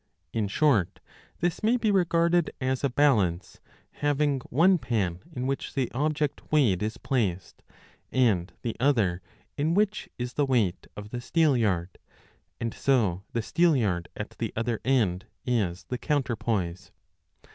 [0.33, 0.99] In short,
[1.41, 3.59] this may be regarded as a balance,
[3.91, 7.61] having one pan in which the object weighed is placed,
[8.11, 9.21] and the other
[9.57, 11.99] in which is the weight 3 of the steelyard,
[12.59, 16.91] and so the steel 5 yard at the other end is the counterpoise.